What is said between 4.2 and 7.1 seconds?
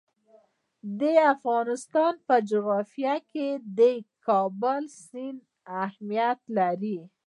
کابل سیند اهمیت لري.